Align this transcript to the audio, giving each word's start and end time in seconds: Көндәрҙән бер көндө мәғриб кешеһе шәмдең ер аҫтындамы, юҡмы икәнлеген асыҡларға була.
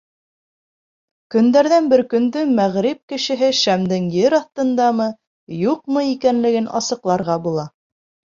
Көндәрҙән 1.33 1.89
бер 1.91 2.01
көндө 2.13 2.45
мәғриб 2.59 3.01
кешеһе 3.13 3.51
шәмдең 3.59 4.09
ер 4.17 4.37
аҫтындамы, 4.39 5.09
юҡмы 5.67 6.05
икәнлеген 6.15 6.73
асыҡларға 6.83 7.39
була. 7.47 7.69